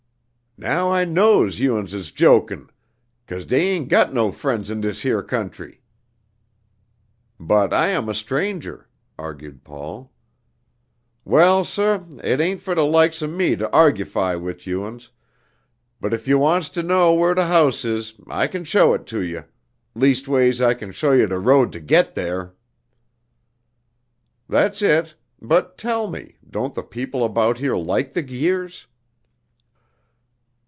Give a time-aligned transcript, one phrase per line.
[0.57, 2.69] "Now I knows you uns is jokin',
[3.25, 5.81] 'case dey ain't got no friends in dis 'ere country."
[7.39, 8.87] "But I am a stranger!"
[9.17, 10.11] argued Paul.
[11.25, 15.09] "Well, sah, it ain't for de likes o' me to argify wid you uns,
[16.01, 19.23] but ef you wants to know whar de house is, I kin show it to
[19.23, 19.45] you;
[19.95, 22.53] leastways I kin show you de road to git dar."
[24.49, 28.85] "That's it; but tell me, don't the people about here like the Guirs?"